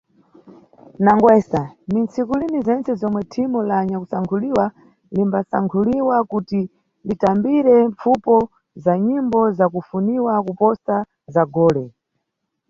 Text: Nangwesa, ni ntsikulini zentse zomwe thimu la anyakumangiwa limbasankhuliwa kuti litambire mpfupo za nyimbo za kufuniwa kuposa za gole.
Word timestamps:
Nangwesa, 1.03 1.61
ni 1.91 1.99
ntsikulini 2.03 2.57
zentse 2.67 2.91
zomwe 3.01 3.21
thimu 3.31 3.59
la 3.67 3.75
anyakumangiwa 3.81 4.65
limbasankhuliwa 5.15 6.15
kuti 6.31 6.61
litambire 7.07 7.75
mpfupo 7.89 8.35
za 8.83 8.93
nyimbo 9.07 9.41
za 9.57 9.65
kufuniwa 9.73 10.33
kuposa 10.45 10.95
za 11.33 11.43
gole. 11.55 11.85